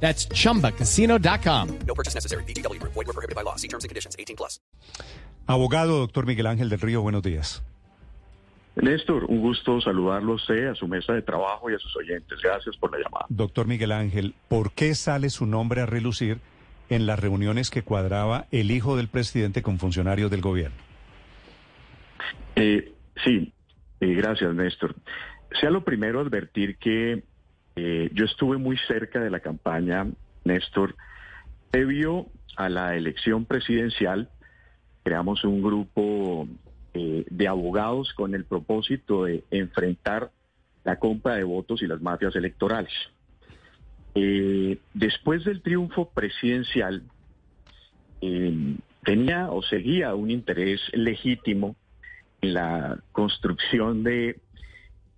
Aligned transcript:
That's 0.00 0.28
chumbacasino.com. 0.28 1.68
No 1.86 1.94
purchase 1.94 2.14
necessary. 2.14 2.44
BGW. 2.44 2.80
Void 2.82 2.94
were 2.94 3.12
prohibited 3.12 3.34
by 3.34 3.42
law. 3.42 3.56
See 3.56 3.68
terms 3.68 3.84
and 3.84 3.88
conditions. 3.88 4.14
18 4.18 4.36
plus. 4.36 4.60
Abogado, 5.46 5.98
doctor 5.98 6.26
Miguel 6.26 6.46
Ángel 6.46 6.68
del 6.68 6.80
Río, 6.80 7.02
buenos 7.02 7.22
días. 7.22 7.62
Néstor, 8.76 9.24
un 9.24 9.40
gusto 9.40 9.80
saludarlo 9.80 10.32
a 10.32 10.34
usted, 10.34 10.66
a 10.66 10.74
su 10.74 10.86
mesa 10.86 11.14
de 11.14 11.22
trabajo 11.22 11.70
y 11.70 11.74
a 11.74 11.78
sus 11.78 11.96
oyentes. 11.96 12.38
Gracias 12.42 12.76
por 12.76 12.92
la 12.92 12.98
llamada. 12.98 13.26
Doctor 13.30 13.66
Miguel 13.66 13.92
Ángel, 13.92 14.34
¿por 14.48 14.72
qué 14.72 14.94
sale 14.94 15.30
su 15.30 15.46
nombre 15.46 15.80
a 15.80 15.86
relucir 15.86 16.40
en 16.90 17.06
las 17.06 17.18
reuniones 17.18 17.70
que 17.70 17.82
cuadraba 17.82 18.46
el 18.50 18.70
hijo 18.70 18.96
del 18.96 19.08
presidente 19.08 19.62
con 19.62 19.78
funcionarios 19.78 20.30
del 20.30 20.42
gobierno? 20.42 20.76
Eh, 22.56 22.92
sí, 23.24 23.52
eh, 24.00 24.14
gracias, 24.14 24.54
Néstor. 24.54 24.94
Sea 25.58 25.70
lo 25.70 25.82
primero 25.84 26.20
advertir 26.20 26.76
que 26.76 27.22
eh, 27.76 28.10
yo 28.12 28.24
estuve 28.24 28.56
muy 28.56 28.76
cerca 28.88 29.20
de 29.20 29.30
la 29.30 29.40
campaña, 29.40 30.06
Néstor, 30.44 30.96
previo 31.70 32.26
a 32.56 32.68
la 32.68 32.96
elección 32.96 33.44
presidencial. 33.44 34.30
Creamos 35.02 35.44
un 35.44 35.62
grupo 35.62 36.48
eh, 36.94 37.24
de 37.28 37.48
abogados 37.48 38.12
con 38.14 38.34
el 38.34 38.44
propósito 38.44 39.24
de 39.24 39.44
enfrentar 39.50 40.30
la 40.84 40.98
compra 40.98 41.34
de 41.34 41.44
votos 41.44 41.82
y 41.82 41.86
las 41.86 42.00
mafias 42.00 42.34
electorales. 42.36 42.92
Eh, 44.14 44.78
después 44.94 45.44
del 45.44 45.60
triunfo 45.60 46.08
presidencial, 46.08 47.02
eh, 48.22 48.76
tenía 49.04 49.50
o 49.50 49.62
seguía 49.62 50.14
un 50.14 50.30
interés 50.30 50.80
legítimo 50.94 51.76
en 52.40 52.54
la 52.54 52.98
construcción 53.12 54.04
de, 54.04 54.38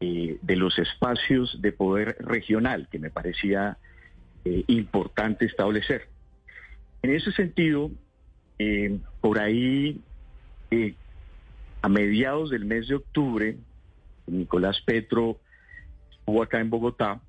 eh, 0.00 0.38
de 0.42 0.56
los 0.56 0.78
espacios 0.78 1.60
de 1.60 1.72
poder 1.72 2.16
regional 2.20 2.88
que 2.88 3.00
me 3.00 3.10
parecía 3.10 3.78
eh, 4.44 4.62
importante 4.68 5.44
establecer. 5.44 6.08
En 7.02 7.14
ese 7.14 7.32
sentido, 7.32 7.90
eh, 8.60 9.00
por 9.20 9.40
ahí, 9.40 10.00
a 11.82 11.88
mediados 11.88 12.50
del 12.50 12.64
mes 12.64 12.86
de 12.86 12.94
octubre, 12.94 13.56
Nicolás 14.28 14.80
Petro 14.82 15.40
estuvo 16.10 16.44
acá 16.44 16.60
en 16.60 16.70
Bogotá, 16.70 17.20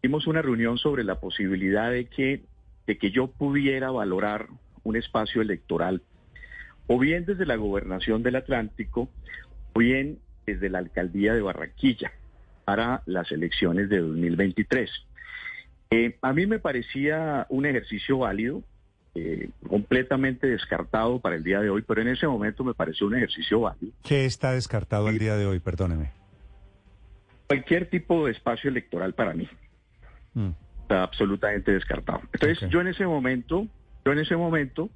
tuvimos 0.00 0.26
una 0.26 0.42
reunión 0.42 0.78
sobre 0.78 1.04
la 1.04 1.20
posibilidad 1.20 1.92
de 1.92 2.06
que, 2.06 2.42
de 2.88 2.98
que 2.98 3.12
yo 3.12 3.28
pudiera 3.28 3.92
valorar 3.92 4.48
un 4.82 4.96
espacio 4.96 5.42
electoral, 5.42 6.02
o 6.88 6.98
bien 6.98 7.24
desde 7.24 7.46
la 7.46 7.54
gobernación 7.54 8.24
del 8.24 8.34
Atlántico, 8.34 9.08
o 9.74 9.78
bien 9.78 10.18
desde 10.46 10.68
la 10.70 10.78
alcaldía 10.78 11.34
de 11.34 11.42
Barranquilla, 11.42 12.12
para 12.64 13.02
las 13.06 13.30
elecciones 13.32 13.88
de 13.88 13.98
2023. 14.00 14.90
Eh, 15.90 16.16
a 16.22 16.32
mí 16.32 16.46
me 16.46 16.58
parecía 16.58 17.46
un 17.50 17.66
ejercicio 17.66 18.18
válido, 18.18 18.62
eh, 19.14 19.50
completamente 19.68 20.46
descartado 20.48 21.20
para 21.20 21.36
el 21.36 21.44
día 21.44 21.60
de 21.60 21.70
hoy, 21.70 21.82
pero 21.82 22.02
en 22.02 22.08
ese 22.08 22.26
momento 22.26 22.64
me 22.64 22.74
pareció 22.74 23.06
un 23.06 23.16
ejercicio 23.16 23.60
válido. 23.60 23.92
¿Qué 24.02 24.24
está 24.24 24.52
descartado 24.52 25.08
el 25.08 25.18
día 25.18 25.36
de 25.36 25.46
hoy? 25.46 25.60
Perdóneme. 25.60 26.10
Cualquier 27.46 27.88
tipo 27.90 28.26
de 28.26 28.32
espacio 28.32 28.70
electoral 28.70 29.12
para 29.14 29.34
mí 29.34 29.48
Mm. 30.34 30.50
está 30.82 31.02
absolutamente 31.04 31.72
descartado. 31.72 32.22
Entonces 32.32 32.68
yo 32.70 32.80
en 32.80 32.88
ese 32.88 33.06
momento, 33.06 33.66
yo 34.04 34.12
en 34.12 34.18
ese 34.18 34.36
momento 34.36 34.90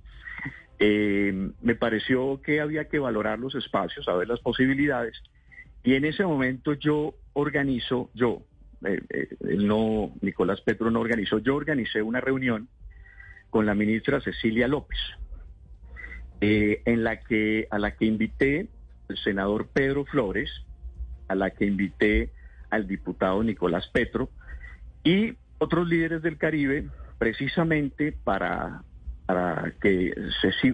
eh, 0.81 1.51
me 1.63 1.75
pareció 1.75 2.41
que 2.43 2.61
había 2.61 2.87
que 2.89 2.99
valorar 2.99 3.39
los 3.39 3.55
espacios, 3.55 4.05
saber 4.05 4.29
las 4.29 4.41
posibilidades, 4.41 5.23
y 5.83 5.95
en 5.95 6.05
ese 6.05 6.25
momento 6.25 6.75
yo 6.75 7.15
organizo, 7.33 8.11
yo, 8.15 8.43
eh, 8.85 9.01
eh, 9.11 9.29
no, 9.41 10.13
Nicolás 10.21 10.61
Petro 10.61 10.91
no 10.91 11.01
organizó, 11.01 11.39
yo 11.39 11.55
organicé 11.55 12.03
una 12.03 12.21
reunión 12.21 12.69
con 13.51 13.67
la 13.67 13.75
ministra 13.75 14.21
Cecilia 14.21 14.69
López, 14.69 14.99
eh, 16.41 16.83
en 16.85 17.05
la 17.05 17.21
que 17.21 17.67
a 17.71 17.79
la 17.79 17.97
que 17.97 18.05
invité 18.05 18.69
al 19.09 19.17
senador 19.19 19.69
Pedro 19.69 20.05
Flores, 20.05 20.51
a 21.29 21.35
la 21.35 21.51
que 21.51 21.65
invité 21.65 22.33
al 22.71 22.87
diputado 22.87 23.43
Nicolás 23.43 23.89
Petro 23.89 24.29
y 25.03 25.35
otros 25.59 25.89
líderes 25.89 26.23
del 26.23 26.39
Caribe, 26.39 26.89
precisamente 27.19 28.13
para, 28.13 28.83
para 29.27 29.73
que 29.81 30.13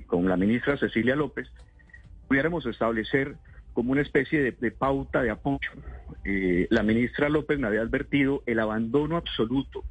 con 0.06 0.28
la 0.28 0.36
ministra 0.36 0.76
Cecilia 0.76 1.16
López 1.16 1.48
pudiéramos 2.28 2.66
establecer 2.66 3.36
como 3.75 3.93
una 3.93 4.01
especie 4.01 4.53
de, 4.53 4.71
pauta 4.71 5.23
de 5.23 5.31
apoyo. 5.31 5.71
Eh, 6.25 6.67
la 6.71 6.83
ministra 6.83 7.29
López 7.29 7.59
me 7.59 7.67
había 7.67 7.83
advertido 7.83 8.43
el 8.47 8.61
abandono 8.61 9.17
absoluto 9.17 9.85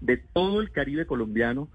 de 0.00 0.16
todo 0.16 0.60
el 0.60 0.72
Caribe 0.72 1.06
colombiano 1.06 1.68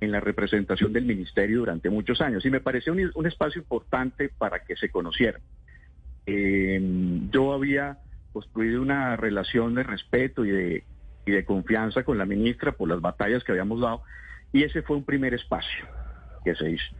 en 0.00 0.12
la 0.12 0.20
representación 0.20 0.92
del 0.92 1.04
ministerio 1.04 1.58
durante 1.58 1.90
muchos 1.90 2.20
años 2.20 2.46
y 2.46 2.50
me 2.50 2.60
pareció 2.60 2.92
un, 2.92 3.26
espacio 3.26 3.60
importante 3.60 4.30
para 4.38 4.60
que 4.60 4.76
se 4.76 4.90
conocieran. 4.90 5.42
Eh, 6.26 6.80
yo 7.32 7.52
había 7.52 7.98
construido 8.32 8.80
una 8.80 9.16
relación 9.16 9.74
de 9.74 9.82
respeto 9.82 10.44
y 10.44 10.50
de, 10.50 10.84
y 11.26 11.32
de 11.32 11.44
confianza 11.44 12.04
con 12.04 12.16
la 12.16 12.26
ministra 12.26 12.72
por 12.72 12.88
las 12.88 13.00
batallas 13.00 13.42
que 13.42 13.52
habíamos 13.52 13.80
dado 13.80 14.02
y 14.52 14.62
ese 14.62 14.82
fue 14.82 14.96
un 14.96 15.04
primer 15.04 15.34
espacio 15.34 15.86
que 16.44 16.54
se 16.54 16.70
hizo. 16.70 16.94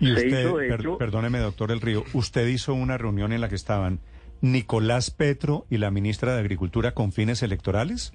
Y 0.00 0.12
usted, 0.12 0.26
hizo, 0.40 0.56
de 0.58 0.68
per- 0.68 0.80
hecho- 0.80 0.98
perdóneme, 0.98 1.38
doctor 1.38 1.70
El 1.72 1.80
Río, 1.80 2.04
usted 2.12 2.46
hizo 2.48 2.74
una 2.74 2.98
reunión 2.98 3.32
en 3.32 3.40
la 3.40 3.48
que 3.48 3.54
estaban 3.54 4.00
Nicolás 4.42 5.10
Petro 5.10 5.66
y 5.70 5.78
la 5.78 5.90
ministra 5.90 6.34
de 6.34 6.40
Agricultura 6.40 6.92
con 6.92 7.12
fines 7.12 7.42
electorales. 7.42 8.12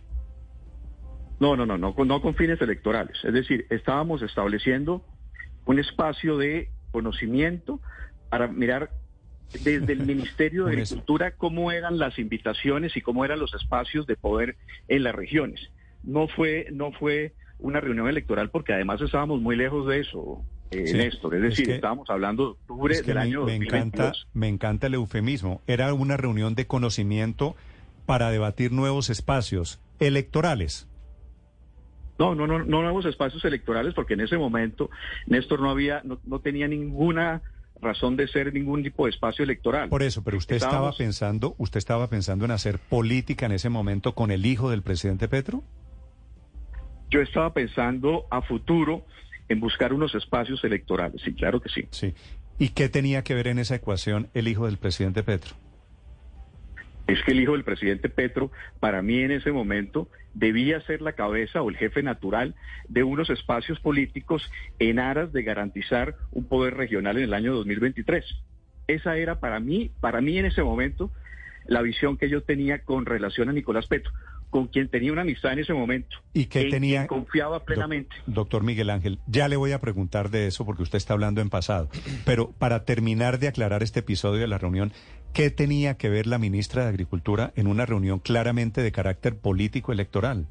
No, 1.39 1.55
no, 1.55 1.65
no, 1.65 1.77
no, 1.77 1.95
con- 1.95 2.07
no 2.07 2.21
con 2.21 2.35
fines 2.35 2.61
electorales. 2.61 3.17
Es 3.23 3.33
decir, 3.33 3.65
estábamos 3.71 4.21
estableciendo 4.21 5.03
un 5.65 5.79
espacio 5.79 6.37
de 6.37 6.69
conocimiento 6.91 7.79
para 8.29 8.47
mirar 8.47 8.91
desde 9.63 9.93
el 9.93 10.05
Ministerio 10.05 10.65
de 10.65 10.73
Agricultura 10.73 11.31
cómo 11.31 11.71
eran 11.71 11.97
las 11.97 12.19
invitaciones 12.19 12.95
y 12.95 13.01
cómo 13.01 13.25
eran 13.25 13.39
los 13.39 13.53
espacios 13.55 14.05
de 14.05 14.15
poder 14.15 14.55
en 14.87 15.03
las 15.03 15.15
regiones. 15.15 15.59
No 16.03 16.27
fue, 16.27 16.67
no 16.71 16.91
fue 16.91 17.33
una 17.57 17.79
reunión 17.79 18.07
electoral 18.07 18.49
porque 18.51 18.73
además 18.73 19.01
estábamos 19.01 19.41
muy 19.41 19.55
lejos 19.55 19.87
de 19.87 19.99
eso, 19.99 20.43
eh, 20.71 20.87
Sí, 20.87 20.93
Néstor. 20.97 21.35
Es 21.35 21.43
es 21.43 21.49
decir, 21.51 21.65
que- 21.67 21.75
estábamos 21.75 22.09
hablando 22.09 22.43
de 22.45 22.49
octubre 22.51 22.93
Es 22.93 23.01
que 23.01 23.07
del 23.07 23.15
me, 23.15 23.21
año 23.21 23.45
me 23.45 23.55
encanta, 23.55 24.03
2022. 24.05 24.27
me 24.33 24.47
encanta 24.47 24.87
el 24.87 24.93
eufemismo. 24.95 25.61
Era 25.67 25.93
una 25.93 26.17
reunión 26.17 26.55
de 26.55 26.65
conocimiento 26.67 27.55
para 28.05 28.31
debatir 28.31 28.71
nuevos 28.71 29.09
espacios 29.09 29.79
electorales. 29.99 30.87
No, 32.19 32.35
no, 32.35 32.45
no, 32.45 32.59
no 32.59 32.81
nuevos 32.83 33.05
espacios 33.05 33.43
electorales, 33.45 33.93
porque 33.95 34.13
en 34.13 34.21
ese 34.21 34.37
momento 34.37 34.89
Néstor 35.27 35.59
no 35.61 35.69
había, 35.71 36.01
no, 36.03 36.19
no 36.25 36.39
tenía 36.39 36.67
ninguna 36.67 37.41
razón 37.81 38.15
de 38.15 38.27
ser 38.27 38.53
ningún 38.53 38.83
tipo 38.83 39.05
de 39.05 39.09
espacio 39.11 39.43
electoral. 39.43 39.89
Por 39.89 40.03
eso, 40.03 40.23
pero 40.23 40.37
usted 40.37 40.55
estaba 40.57 40.91
pensando, 40.91 41.55
usted 41.57 41.79
estaba 41.79 42.07
pensando 42.07 42.45
en 42.45 42.51
hacer 42.51 42.77
política 42.77 43.47
en 43.47 43.53
ese 43.53 43.69
momento 43.69 44.13
con 44.13 44.29
el 44.29 44.45
hijo 44.45 44.69
del 44.69 44.83
presidente 44.83 45.27
Petro. 45.27 45.63
Yo 47.09 47.21
estaba 47.21 47.53
pensando 47.53 48.25
a 48.29 48.41
futuro 48.43 49.03
en 49.49 49.59
buscar 49.59 49.93
unos 49.93 50.15
espacios 50.15 50.63
electorales. 50.63 51.21
Sí, 51.23 51.33
claro 51.33 51.59
que 51.61 51.69
sí. 51.69 51.87
Sí. 51.91 52.13
¿Y 52.57 52.69
qué 52.69 52.89
tenía 52.89 53.23
que 53.23 53.33
ver 53.33 53.47
en 53.47 53.59
esa 53.59 53.75
ecuación 53.75 54.29
el 54.33 54.47
hijo 54.47 54.65
del 54.65 54.77
presidente 54.77 55.23
Petro? 55.23 55.55
Es 57.07 57.21
que 57.23 57.31
el 57.31 57.41
hijo 57.41 57.53
del 57.53 57.63
presidente 57.63 58.07
Petro, 58.07 58.51
para 58.79 59.01
mí 59.01 59.19
en 59.19 59.31
ese 59.31 59.51
momento, 59.51 60.07
debía 60.33 60.79
ser 60.81 61.01
la 61.01 61.13
cabeza 61.13 61.61
o 61.61 61.69
el 61.69 61.77
jefe 61.77 62.03
natural 62.03 62.55
de 62.87 63.03
unos 63.03 63.29
espacios 63.29 63.79
políticos 63.79 64.49
en 64.79 64.99
aras 64.99 65.33
de 65.33 65.43
garantizar 65.43 66.15
un 66.31 66.45
poder 66.45 66.75
regional 66.75 67.17
en 67.17 67.23
el 67.23 67.33
año 67.33 67.53
2023. 67.53 68.23
Esa 68.87 69.17
era 69.17 69.39
para 69.39 69.59
mí, 69.59 69.91
para 69.99 70.21
mí 70.21 70.37
en 70.37 70.45
ese 70.45 70.63
momento, 70.63 71.11
la 71.65 71.81
visión 71.81 72.17
que 72.17 72.29
yo 72.29 72.43
tenía 72.43 72.83
con 72.83 73.05
relación 73.05 73.49
a 73.49 73.53
Nicolás 73.53 73.87
Petro, 73.87 74.11
con 74.51 74.67
quien 74.67 74.87
tenía 74.89 75.11
una 75.11 75.21
amistad 75.21 75.53
en 75.53 75.59
ese 75.59 75.73
momento. 75.73 76.17
¿Y 76.33 76.45
qué 76.45 76.61
en 76.61 76.69
tenía? 76.69 77.07
quien 77.07 77.07
confiaba 77.07 77.63
plenamente. 77.65 78.15
Doc- 78.27 78.35
doctor 78.35 78.63
Miguel 78.63 78.89
Ángel, 78.91 79.17
ya 79.25 79.47
le 79.47 79.55
voy 79.55 79.71
a 79.71 79.79
preguntar 79.79 80.29
de 80.29 80.45
eso 80.45 80.65
porque 80.65 80.83
usted 80.83 80.97
está 80.97 81.13
hablando 81.13 81.41
en 81.41 81.49
pasado. 81.49 81.89
Pero 82.25 82.51
para 82.51 82.83
terminar 82.85 83.39
de 83.39 83.47
aclarar 83.47 83.81
este 83.81 84.01
episodio 84.01 84.41
de 84.41 84.47
la 84.47 84.57
reunión, 84.59 84.91
¿qué 85.33 85.49
tenía 85.49 85.95
que 85.95 86.09
ver 86.09 86.27
la 86.27 86.37
ministra 86.37 86.83
de 86.83 86.89
Agricultura 86.89 87.53
en 87.55 87.65
una 87.65 87.85
reunión 87.87 88.19
claramente 88.19 88.83
de 88.83 88.91
carácter 88.91 89.37
político 89.37 89.91
electoral? 89.93 90.47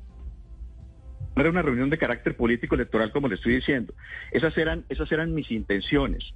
No 1.37 1.43
era 1.43 1.50
una 1.50 1.62
reunión 1.62 1.91
de 1.91 1.99
carácter 1.99 2.37
político 2.37 2.75
electoral, 2.75 3.12
como 3.12 3.29
le 3.29 3.37
estoy 3.37 3.55
diciendo. 3.55 3.94
Esas 4.32 4.56
eran, 4.58 4.85
esas 4.88 5.12
eran 5.12 5.32
mis 5.35 5.50
intenciones. 5.50 6.32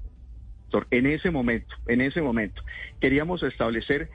En 0.90 1.06
ese 1.06 1.30
momento, 1.30 1.72
en 1.86 2.00
ese 2.00 2.20
momento, 2.20 2.60
queríamos 3.00 3.42
establecer 3.44 4.10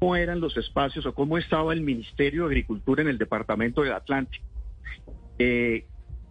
cómo 0.00 0.16
eran 0.16 0.40
los 0.40 0.56
espacios 0.56 1.04
o 1.04 1.14
cómo 1.14 1.36
estaba 1.36 1.74
el 1.74 1.82
Ministerio 1.82 2.44
de 2.44 2.48
Agricultura 2.48 3.02
en 3.02 3.08
el 3.08 3.18
Departamento 3.18 3.82
del 3.82 3.92
Atlántico. 3.92 4.44
Eh, 5.38 5.84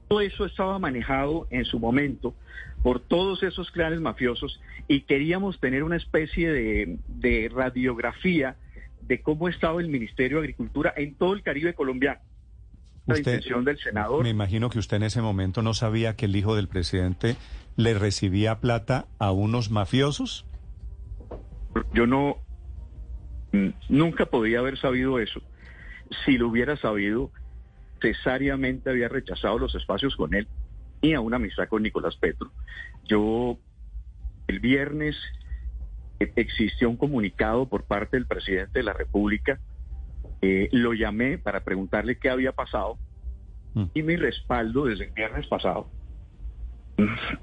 todo 0.07 0.21
eso 0.21 0.45
estaba 0.45 0.79
manejado 0.79 1.47
en 1.51 1.65
su 1.65 1.79
momento 1.79 2.33
por 2.81 2.99
todos 2.99 3.43
esos 3.43 3.69
clanes 3.69 4.01
mafiosos 4.01 4.59
y 4.87 5.01
queríamos 5.01 5.59
tener 5.59 5.83
una 5.83 5.97
especie 5.97 6.51
de, 6.51 7.51
radiografía 7.53 8.55
de 9.03 9.21
cómo 9.21 9.47
estaba 9.47 9.79
el 9.81 9.87
Ministerio 9.87 10.37
de 10.37 10.45
Agricultura 10.45 10.91
en 10.97 11.13
todo 11.13 11.33
el 11.33 11.43
Caribe 11.43 11.75
colombiano. 11.75 12.21
La 13.05 13.17
intención 13.17 13.65
del 13.65 13.77
senador. 13.79 14.23
Me 14.23 14.29
imagino 14.29 14.69
que 14.69 14.79
usted 14.79 14.97
en 14.97 15.03
ese 15.03 15.21
momento 15.21 15.61
no 15.61 15.73
sabía 15.73 16.15
que 16.15 16.25
el 16.25 16.35
hijo 16.35 16.55
del 16.55 16.67
presidente 16.67 17.35
le 17.75 17.93
recibía 17.93 18.59
plata 18.59 19.07
a 19.19 19.31
unos 19.31 19.71
mafiosos. 19.71 20.45
Yo 21.93 22.05
no, 22.05 22.37
nunca 23.87 24.25
podía 24.25 24.59
haber 24.59 24.77
sabido 24.77 25.19
eso. 25.19 25.41
Si 26.25 26.37
lo 26.37 26.47
hubiera 26.47 26.75
sabido, 26.77 27.31
necesariamente 28.01 28.89
había 28.89 29.09
rechazado 29.09 29.59
los 29.59 29.75
espacios 29.75 30.15
con 30.15 30.33
él 30.33 30.47
y 31.01 31.13
a 31.13 31.21
una 31.21 31.37
amistad 31.37 31.67
con 31.67 31.83
Nicolás 31.83 32.15
Petro. 32.17 32.51
Yo, 33.05 33.57
el 34.47 34.59
viernes 34.59 35.15
existió 36.19 36.89
un 36.89 36.97
comunicado 36.97 37.67
por 37.67 37.85
parte 37.85 38.17
del 38.17 38.25
presidente 38.25 38.79
de 38.79 38.83
la 38.83 38.93
República. 38.93 39.59
Eh, 40.41 40.69
lo 40.71 40.93
llamé 40.93 41.37
para 41.37 41.63
preguntarle 41.63 42.17
qué 42.17 42.29
había 42.29 42.51
pasado 42.51 42.97
mm. 43.73 43.85
y 43.93 44.03
mi 44.03 44.15
respaldo 44.15 44.85
desde 44.85 45.05
el 45.05 45.11
viernes 45.11 45.47
pasado. 45.47 45.89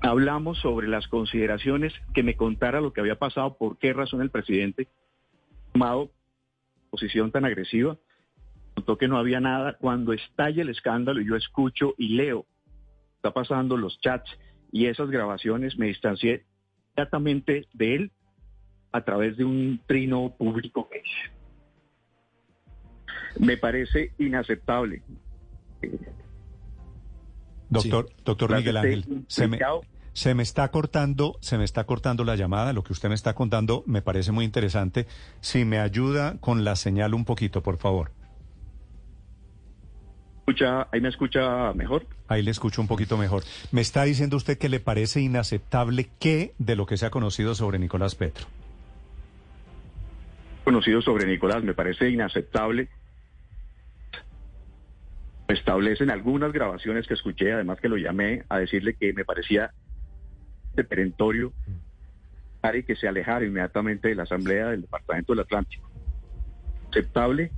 Hablamos 0.00 0.59
sobre 0.59 0.88
las 0.88 1.09
consideraciones, 1.09 1.94
que 2.14 2.23
me 2.23 2.37
contara 2.37 2.81
lo 2.81 2.93
que 2.93 3.00
había 3.00 3.19
pasado, 3.19 3.56
por 3.56 3.79
qué 3.79 3.93
razón 3.93 4.20
el 4.20 4.31
presidente 4.31 4.88
tomado 5.76 6.11
posición 6.90 7.31
tan 7.31 7.44
agresiva 7.44 7.99
contó 8.75 8.96
que 8.96 9.08
no 9.08 9.19
había 9.19 9.40
nada. 9.40 9.76
Cuando 9.78 10.14
estalla 10.14 10.62
el 10.62 10.70
escándalo, 10.70 11.20
yo 11.20 11.37
escucho 11.37 11.94
y 11.99 12.17
leo, 12.17 12.46
está 13.17 13.32
pasando 13.32 13.76
los 13.76 14.00
chats 14.00 14.31
y 14.73 14.87
esas 14.87 15.11
grabaciones, 15.11 15.76
me 15.76 15.87
distancié 15.87 16.46
inmediatamente 16.94 17.67
de 17.75 17.94
él 17.94 18.12
a 18.93 19.05
través 19.05 19.37
de 19.37 19.44
un 19.44 19.81
trino 19.87 20.34
público 20.38 20.88
que 20.88 21.02
Me 23.38 23.58
parece 23.58 24.12
inaceptable. 24.19 25.02
Doctor, 27.69 28.08
doctor 28.25 28.56
Miguel 28.56 28.76
Ángel, 28.78 29.25
se 29.28 29.46
me, 29.46 29.58
se 30.16 30.34
me 30.34 30.42
está 30.42 30.68
cortando, 30.70 31.36
se 31.42 31.58
me 31.58 31.64
está 31.64 31.84
cortando 31.84 32.24
la 32.24 32.36
llamada. 32.36 32.72
Lo 32.72 32.82
que 32.82 32.94
usted 32.94 33.10
me 33.10 33.14
está 33.14 33.34
contando 33.34 33.84
me 33.86 34.00
parece 34.00 34.32
muy 34.32 34.46
interesante. 34.46 35.06
Si 35.42 35.66
me 35.66 35.78
ayuda 35.78 36.38
con 36.40 36.64
la 36.64 36.74
señal 36.74 37.12
un 37.12 37.26
poquito, 37.26 37.62
por 37.62 37.76
favor 37.76 38.10
escucha, 40.46 40.86
ahí 40.92 41.00
me 41.00 41.08
escucha 41.08 41.72
mejor. 41.74 42.06
Ahí 42.28 42.40
le 42.40 42.52
escucho 42.52 42.80
un 42.80 42.86
poquito 42.86 43.16
mejor. 43.16 43.42
Me 43.72 43.80
está 43.80 44.04
diciendo 44.04 44.36
usted 44.36 44.56
que 44.56 44.68
le 44.68 44.78
parece 44.78 45.20
inaceptable 45.20 46.08
qué 46.20 46.54
de 46.58 46.76
lo 46.76 46.86
que 46.86 46.96
se 46.96 47.04
ha 47.04 47.10
conocido 47.10 47.56
sobre 47.56 47.80
Nicolás 47.80 48.14
Petro. 48.14 48.46
Conocido 50.62 51.02
sobre 51.02 51.26
Nicolás, 51.26 51.64
me 51.64 51.74
parece 51.74 52.10
inaceptable. 52.10 52.88
Establecen 55.48 56.10
algunas 56.10 56.52
grabaciones 56.52 57.08
que 57.08 57.14
escuché, 57.14 57.52
además 57.52 57.80
que 57.80 57.88
lo 57.88 57.96
llamé 57.96 58.44
a 58.48 58.58
decirle 58.58 58.94
que 58.94 59.12
me 59.12 59.24
parecía 59.24 59.72
perentorio 60.84 61.52
y 62.75 62.82
que 62.82 62.96
se 62.96 63.06
alejara 63.06 63.44
inmediatamente 63.44 64.08
de 64.08 64.17
la 64.17 64.25
Asamblea 64.25 64.70
del 64.70 64.82
Departamento 64.82 65.32
del 65.32 65.40
Atlántico. 65.40 65.88
Aceptable 66.90 67.52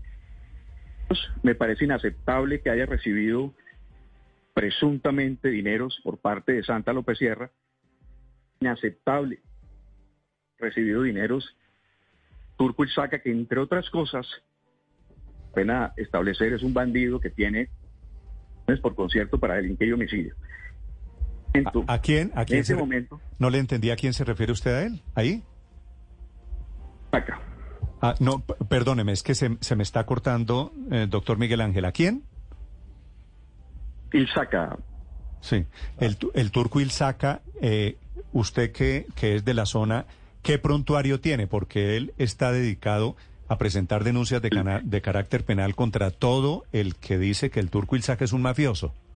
me 1.43 1.55
parece 1.55 1.85
inaceptable 1.85 2.61
que 2.61 2.69
haya 2.69 2.85
recibido 2.85 3.55
presuntamente 4.53 5.49
dineros 5.49 5.99
por 6.05 6.19
parte 6.19 6.53
de 6.53 6.62
Santa 6.62 6.93
López 6.93 7.17
Sierra. 7.17 7.50
Inaceptable 8.61 9.41
recibido 10.59 11.03
dineros 11.03 11.56
Turco 12.59 12.85
Saca, 12.88 13.20
que 13.20 13.31
entre 13.31 13.61
otras 13.61 13.88
cosas, 13.88 14.26
pena 15.55 15.93
establecer, 15.97 16.53
es 16.53 16.62
un 16.62 16.75
bandido 16.75 17.20
que 17.20 17.31
tiene 17.31 17.70
es 18.67 18.81
por 18.81 18.94
concierto 18.94 19.38
para 19.38 19.55
delinquir 19.55 19.88
y 19.88 19.93
homicidio. 19.93 20.35
¿A, 21.87 21.99
quién? 22.00 22.32
¿A 22.34 22.44
quién 22.44 22.58
en 22.58 22.62
ese 22.62 22.75
momento. 22.75 23.20
No 23.38 23.50
le 23.50 23.58
entendí 23.58 23.90
a 23.90 23.96
quién 23.96 24.12
se 24.12 24.25
refiere 24.25 24.52
usted 24.52 24.75
a 24.75 24.82
él. 24.82 25.02
¿Ahí? 25.14 25.43
Acá. 27.12 27.40
Ah, 28.00 28.14
no, 28.20 28.40
perdóneme, 28.40 29.12
es 29.12 29.22
que 29.22 29.34
se, 29.34 29.49
me 29.49 29.82
está 29.82 30.06
cortando, 30.06 30.72
eh, 30.90 31.06
doctor 31.08 31.38
Miguel 31.38 31.60
Ángel. 31.60 31.84
¿A 31.84 31.93
quién? 31.93 32.22
Ilzaca. 34.12 34.78
Sí, 35.40 35.66
el, 35.99 36.16
el 36.34 36.50
turco 36.50 36.81
Ilzaca, 36.81 37.43
eh, 37.60 37.96
usted 38.32 38.72
que, 38.72 39.06
que 39.14 39.37
es 39.37 39.44
de 39.44 39.55
la 39.55 39.66
zona, 39.66 40.06
¿qué 40.43 40.58
prontuario 40.58 41.20
tiene? 41.20 41.46
Porque 41.46 41.96
él 41.96 42.14
está 42.19 42.52
dedicado 42.52 43.16
a 43.49 43.58
presentar 43.58 44.05
denuncias 44.05 44.43
de, 44.43 44.81
de 44.82 45.00
carácter 45.00 45.44
penal 45.44 45.75
contra 45.75 46.10
todo 46.10 46.64
el 46.72 46.96
que 46.96 47.19
dice 47.19 47.50
que 47.50 47.60
el 47.60 47.70
turco 47.70 47.96
Ilzaca 47.96 48.25
es 48.25 48.32
un 48.32 48.43
mafioso. 48.43 48.94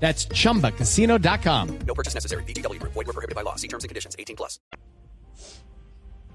That's 0.00 0.26
chumbacasino.com. 0.28 1.78
No 1.86 1.94
purchase 1.94 2.14
necessary. 2.14 2.42
BGW. 2.44 2.82
Void 2.82 3.06
were 3.06 3.12
prohibited 3.12 3.34
by 3.34 3.42
law. 3.42 3.56
See 3.56 3.68
terms 3.68 3.84
and 3.84 3.90
conditions 3.90 4.16
18 4.18 4.34
plus. 4.34 4.60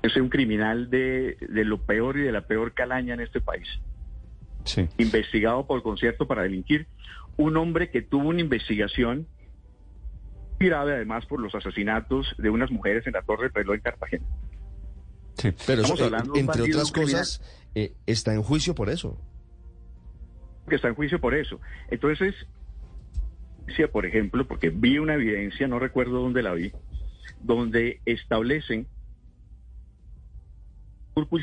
Es 0.04 0.16
un 0.18 0.30
criminal 0.30 0.92
de, 0.92 1.36
de 1.42 1.66
lo 1.66 1.82
peor 1.82 2.18
y 2.18 2.22
de 2.22 2.32
la 2.32 2.42
peor 2.42 2.76
calaña 2.76 3.16
en 3.16 3.22
este 3.22 3.42
país. 3.42 3.68
Sí. 4.64 4.88
Investigado 5.00 5.66
por 5.66 5.82
concierto 5.82 6.28
para 6.28 6.44
delinquir. 6.44 6.88
Un 7.38 7.58
hombre 7.58 7.90
que 7.90 8.04
tuvo 8.04 8.30
una 8.30 8.40
investigación 8.40 9.28
grave 10.60 10.94
además 10.94 11.26
por 11.26 11.40
los 11.40 11.54
asesinatos 11.56 12.34
de 12.38 12.50
unas 12.50 12.72
mujeres 12.72 13.06
en 13.08 13.14
la 13.14 13.24
Torre 13.24 13.50
Reloj 13.54 13.76
en 13.76 13.82
Cartagena. 13.82 14.26
Sí. 15.38 15.54
Pero 15.66 15.82
eso, 15.82 16.08
eh, 16.08 16.20
entre 16.36 16.62
otras 16.62 16.92
cosas, 16.92 17.42
eh, 17.74 17.94
está 18.06 18.34
en 18.34 18.42
juicio 18.42 18.74
por 18.76 18.90
eso. 18.90 19.20
Que 20.70 20.76
está 20.76 20.88
en 20.88 20.96
juicio 20.96 21.20
por 21.20 21.36
eso. 21.36 21.60
Entonces, 21.90 22.34
por 23.92 24.06
ejemplo, 24.06 24.48
porque 24.48 24.70
vi 24.70 24.98
una 25.00 25.16
evidencia, 25.16 25.68
no 25.68 25.80
recuerdo 25.80 26.22
dónde 26.22 26.44
la 26.44 26.54
vi, 26.54 26.72
donde 27.42 28.00
establecen 28.06 28.88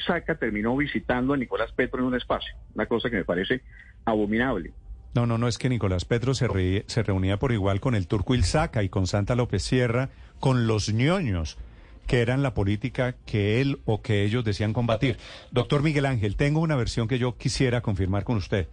Saca 0.06 0.34
terminó 0.36 0.76
visitando 0.76 1.32
a 1.32 1.36
Nicolás 1.36 1.72
Petro 1.72 2.00
en 2.00 2.06
un 2.06 2.14
espacio, 2.14 2.54
una 2.74 2.86
cosa 2.86 3.08
que 3.10 3.16
me 3.16 3.24
parece 3.24 3.62
abominable. 4.04 4.72
No, 5.14 5.26
no, 5.26 5.38
no, 5.38 5.48
es 5.48 5.58
que 5.58 5.68
Nicolás 5.68 6.04
Petro 6.04 6.34
se, 6.34 6.84
se 6.86 7.02
reunía 7.02 7.38
por 7.38 7.52
igual 7.52 7.80
con 7.80 7.94
el 7.94 8.06
Turco 8.06 8.34
Ilzaca 8.34 8.82
y 8.82 8.88
con 8.88 9.06
Santa 9.06 9.34
López 9.34 9.62
Sierra, 9.62 10.10
con 10.40 10.66
los 10.66 10.92
ñoños, 10.92 11.58
que 12.06 12.20
eran 12.20 12.42
la 12.42 12.54
política 12.54 13.14
que 13.26 13.60
él 13.60 13.80
o 13.84 14.02
que 14.02 14.24
ellos 14.24 14.44
decían 14.44 14.72
combatir. 14.72 15.18
Doctor 15.50 15.82
Miguel 15.82 16.06
Ángel, 16.06 16.36
tengo 16.36 16.60
una 16.60 16.76
versión 16.76 17.08
que 17.08 17.18
yo 17.18 17.36
quisiera 17.36 17.82
confirmar 17.82 18.24
con 18.24 18.36
usted. 18.38 18.68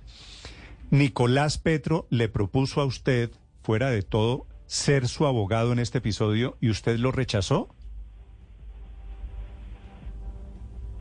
Nicolás 0.91 1.59
Petro 1.59 2.07
le 2.09 2.29
propuso 2.29 2.81
a 2.81 2.85
usted, 2.85 3.29
fuera 3.61 3.91
de 3.91 4.01
todo, 4.01 4.47
ser 4.65 5.07
su 5.07 5.27
abogado 5.27 5.71
en 5.71 5.79
este 5.79 5.99
episodio 5.99 6.57
y 6.61 6.71
usted 6.71 6.97
lo 6.97 7.11
rechazó. 7.11 7.69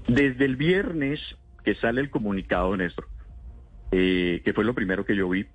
Desde 0.07 0.45
el 0.45 0.57
viernes 0.57 1.21
que 1.64 1.75
sale 1.75 2.02
el 2.02 2.11
comunicado, 2.11 2.76
Néstor, 2.76 3.09
eh, 3.92 4.42
que 4.45 4.52
fue 4.52 4.64
lo 4.64 4.75
primero 4.75 5.07
que 5.07 5.16
yo 5.16 5.28
vi, 5.28 5.47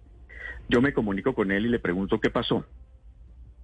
yo 0.67 0.81
me 0.81 0.93
comunico 0.93 1.35
con 1.35 1.51
él 1.51 1.67
y 1.67 1.69
le 1.69 1.79
pregunto 1.79 2.19
qué 2.19 2.31
pasó. 2.31 2.65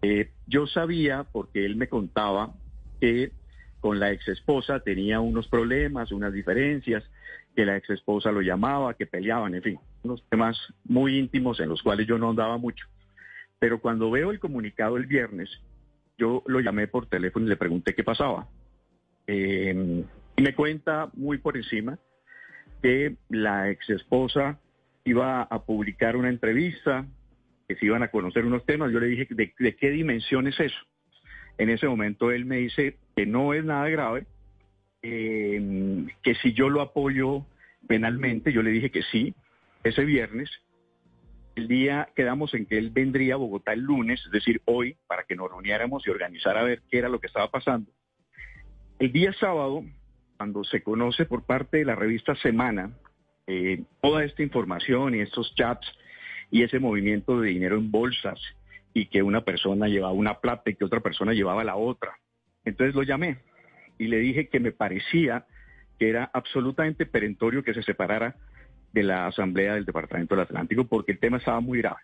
Eh, 0.04 0.32
yo 0.46 0.68
sabía, 0.68 1.26
porque 1.32 1.66
él 1.66 1.76
me 1.78 1.90
contaba, 1.90 2.54
que 3.02 3.32
con 3.80 4.00
la 4.00 4.12
ex 4.12 4.28
esposa 4.28 4.82
tenía 4.82 5.20
unos 5.20 5.48
problemas, 5.48 6.12
unas 6.12 6.32
diferencias, 6.32 7.04
que 7.56 7.66
la 7.66 7.78
ex 7.78 7.90
esposa 7.90 8.32
lo 8.32 8.42
llamaba, 8.42 8.94
que 8.94 9.06
peleaban, 9.06 9.56
en 9.56 9.64
fin, 9.64 9.80
unos 10.04 10.24
temas 10.30 10.58
muy 10.86 11.18
íntimos 11.18 11.60
en 11.60 11.70
los 11.70 11.82
cuales 11.82 12.08
yo 12.08 12.18
no 12.18 12.30
andaba 12.30 12.58
mucho. 12.58 12.86
Pero 13.60 13.80
cuando 13.82 14.10
veo 14.10 14.32
el 14.32 14.40
comunicado 14.40 14.98
el 14.98 15.06
viernes, 15.06 15.50
yo 16.18 16.44
lo 16.48 16.60
llamé 16.60 16.88
por 16.88 17.08
teléfono 17.08 17.46
y 17.46 17.50
le 17.50 17.58
pregunté 17.58 17.94
qué 17.94 18.04
pasaba. 18.04 18.48
Eh, 19.28 20.06
y 20.36 20.42
me 20.42 20.56
cuenta 20.56 21.10
muy 21.14 21.38
por 21.38 21.58
encima 21.58 22.00
que 22.82 23.16
la 23.30 23.70
ex 23.70 23.90
esposa 23.90 24.60
iba 25.04 25.42
a 25.42 25.64
publicar 25.64 26.16
una 26.16 26.30
entrevista, 26.30 27.06
que 27.68 27.76
se 27.76 27.86
iban 27.86 28.04
a 28.04 28.10
conocer 28.10 28.46
unos 28.46 28.66
temas. 28.66 28.92
Yo 28.92 29.00
le 29.00 29.08
dije, 29.08 29.28
¿de, 29.30 29.76
qué 29.76 29.90
dimensión 29.90 30.48
es 30.48 30.60
eso? 30.60 30.78
En 31.58 31.70
ese 31.70 31.88
momento 31.88 32.32
él 32.32 32.46
me 32.46 32.58
dice 32.58 32.98
que 33.16 33.26
no 33.26 33.54
es 33.54 33.64
nada 33.66 33.90
grave, 33.90 34.26
eh, 35.02 36.08
que 36.24 36.36
si 36.36 36.54
yo 36.54 36.70
lo 36.70 36.82
apoyo 36.82 37.46
penalmente, 37.88 38.54
yo 38.54 38.64
le 38.64 38.72
dije 38.72 38.92
que 38.92 39.04
sí, 39.04 39.34
ese 39.84 40.06
viernes. 40.06 40.50
El 41.56 41.68
día 41.68 42.10
quedamos 42.16 42.54
en 42.54 42.66
que 42.66 42.78
él 42.78 42.90
vendría 42.90 43.34
a 43.34 43.38
Bogotá 43.38 43.74
el 43.74 43.82
lunes, 43.82 44.22
es 44.26 44.32
decir, 44.32 44.62
hoy, 44.66 44.98
para 45.08 45.24
que 45.24 45.36
nos 45.36 45.50
reuniéramos 45.50 46.06
y 46.06 46.10
organizara 46.10 46.62
a 46.62 46.64
ver 46.64 46.82
qué 46.90 47.00
era 47.00 47.10
lo 47.10 47.20
que 47.20 47.28
estaba 47.28 47.50
pasando. 47.50 47.92
El 49.00 49.12
día 49.12 49.34
sábado, 49.34 49.84
cuando 50.38 50.64
se 50.64 50.82
conoce 50.84 51.26
por 51.26 51.46
parte 51.46 51.78
de 51.78 51.86
la 51.86 51.96
revista 51.96 52.36
Semana 52.36 52.92
eh, 53.48 53.84
toda 54.02 54.24
esta 54.24 54.44
información 54.44 55.16
y 55.16 55.22
estos 55.22 55.54
chats 55.56 55.88
y 56.52 56.64
ese 56.64 56.80
movimiento 56.80 57.40
de 57.40 57.50
dinero 57.50 57.78
en 57.78 57.92
bolsas 57.92 58.40
y 58.94 59.08
que 59.08 59.22
una 59.22 59.42
persona 59.42 59.88
llevaba 59.88 60.14
una 60.14 60.40
plata 60.40 60.70
y 60.70 60.76
que 60.76 60.86
otra 60.86 61.00
persona 61.00 61.34
llevaba 61.34 61.64
la 61.64 61.76
otra. 61.76 62.20
Entonces 62.66 62.96
lo 62.96 63.04
llamé 63.04 63.40
y 63.98 64.08
le 64.08 64.18
dije 64.18 64.50
que 64.50 64.60
me 64.60 64.72
parecía 64.72 65.46
que 65.98 66.10
era 66.10 66.30
absolutamente 66.34 67.06
perentorio 67.06 67.64
que 67.64 67.74
se 67.74 67.84
separara 67.84 68.36
de 68.94 69.04
la 69.04 69.28
Asamblea 69.28 69.76
del 69.76 69.86
Departamento 69.86 70.36
del 70.36 70.44
Atlántico 70.44 70.86
porque 70.86 71.12
el 71.12 71.20
tema 71.20 71.38
estaba 71.38 71.60
muy 71.60 71.80
grave. 71.80 72.02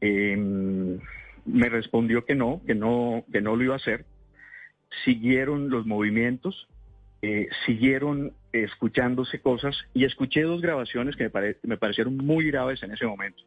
Em, 0.00 0.98
me 1.44 1.68
respondió 1.68 2.24
que 2.24 2.34
no, 2.34 2.60
que 2.66 2.74
no, 2.74 3.24
que 3.32 3.40
no 3.40 3.56
lo 3.56 3.64
iba 3.64 3.74
a 3.74 3.76
hacer. 3.76 4.04
Siguieron 5.04 5.70
los 5.70 5.86
movimientos, 5.86 6.68
eh, 7.22 7.48
siguieron 7.66 8.32
escuchándose 8.52 9.40
cosas 9.40 9.76
y 9.94 10.04
escuché 10.04 10.42
dos 10.42 10.60
grabaciones 10.60 11.16
que 11.16 11.30
me, 11.62 11.76
parecieron 11.76 12.16
muy 12.16 12.50
graves 12.50 12.82
en 12.82 12.92
ese 12.92 13.06
momento. 13.06 13.42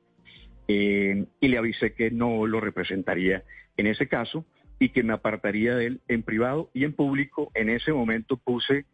Eh, 0.68 1.26
y 1.40 1.48
le 1.48 1.58
avisé 1.58 1.94
que 1.94 2.10
no 2.10 2.48
lo 2.48 2.60
representaría 2.60 3.44
en 3.78 3.88
ese 3.88 4.08
caso 4.08 4.46
y 4.80 4.90
que 4.90 5.04
me 5.04 5.14
apartaría 5.14 5.76
de 5.76 5.86
él 5.88 6.02
en 6.08 6.24
privado 6.24 6.70
y 6.74 6.84
en 6.86 6.94
público. 6.94 7.52
En 7.54 7.70
ese 7.70 7.94
momento 7.94 8.38
puse 8.38 8.86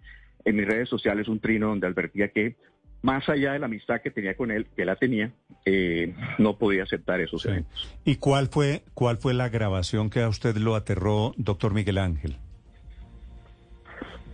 en 0.45 0.55
mis 0.55 0.65
redes 0.65 0.89
sociales 0.89 1.27
un 1.27 1.39
trino 1.39 1.67
donde 1.67 1.87
advertía 1.87 2.29
que 2.29 2.55
más 3.01 3.27
allá 3.29 3.53
de 3.53 3.59
la 3.59 3.65
amistad 3.65 4.01
que 4.01 4.11
tenía 4.11 4.35
con 4.35 4.51
él, 4.51 4.67
que 4.75 4.85
la 4.85 4.95
tenía, 4.95 5.31
eh, 5.65 6.13
no 6.37 6.57
podía 6.57 6.83
aceptar 6.83 7.19
esos 7.19 7.45
eventos. 7.45 7.97
¿Y 8.05 8.17
cuál 8.17 8.47
fue, 8.47 8.83
cuál 8.93 9.17
fue 9.17 9.33
la 9.33 9.49
grabación 9.49 10.09
que 10.09 10.21
a 10.21 10.29
usted 10.29 10.55
lo 10.57 10.75
aterró, 10.75 11.33
doctor 11.37 11.73
Miguel 11.73 11.97
Ángel? 11.97 12.37